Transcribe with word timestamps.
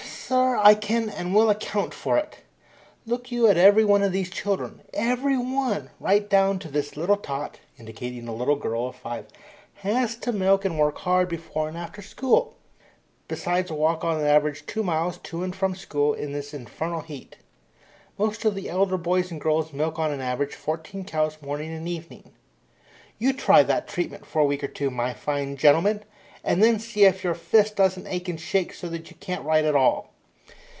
"Si 0.31 0.37
r 0.37 0.55
r 0.55 0.55
r, 0.55 0.65
I 0.65 0.75
can 0.75 1.09
and 1.09 1.35
will 1.35 1.49
account 1.49 1.93
for 1.93 2.17
it. 2.17 2.37
Look 3.05 3.33
you 3.33 3.47
at 3.47 3.57
every 3.57 3.83
one 3.83 4.01
of 4.01 4.13
those 4.13 4.29
children. 4.29 4.79
Every 4.93 5.37
one, 5.37 5.89
right 5.99 6.29
down 6.29 6.57
to 6.59 6.69
this 6.69 6.95
little 6.95 7.17
tot," 7.17 7.59
indicating 7.77 8.29
a 8.29 8.33
little 8.33 8.55
girl 8.55 8.87
of 8.87 8.95
five, 8.95 9.25
"has 9.79 10.15
to 10.19 10.31
milk 10.31 10.63
and 10.63 10.79
work 10.79 10.99
hard 10.99 11.27
before 11.27 11.67
and 11.67 11.77
after 11.77 12.01
school, 12.01 12.55
besides 13.27 13.73
walk 13.73 14.05
on 14.05 14.21
an 14.21 14.25
average 14.25 14.65
two 14.65 14.83
miles 14.83 15.17
to 15.17 15.43
and 15.43 15.53
from 15.53 15.75
school 15.75 16.13
in 16.13 16.31
this 16.31 16.53
infernal 16.53 17.01
heat. 17.01 17.35
Most 18.17 18.45
of 18.45 18.55
the 18.55 18.69
elder 18.69 18.95
boys 18.97 19.31
and 19.31 19.41
girls 19.41 19.73
milk 19.73 19.99
on 19.99 20.11
an 20.13 20.21
average 20.21 20.55
fourteen 20.55 21.03
cows 21.03 21.41
morning 21.41 21.73
and 21.73 21.89
evening. 21.89 22.31
You 23.19 23.33
try 23.33 23.63
that 23.63 23.89
treatment 23.89 24.25
for 24.25 24.39
a 24.39 24.45
week 24.45 24.63
or 24.63 24.69
two, 24.69 24.89
my 24.89 25.13
fine 25.13 25.57
gentleman, 25.57 26.05
and 26.41 26.63
then 26.63 26.79
see 26.79 27.03
if 27.03 27.21
your 27.21 27.35
fist 27.35 27.75
doesn't 27.75 28.07
ache 28.07 28.29
and 28.29 28.39
shake 28.39 28.73
so 28.73 28.87
that 28.87 29.09
you 29.09 29.17
can't 29.19 29.43
write 29.43 29.65
at 29.65 29.75
all. 29.75 30.07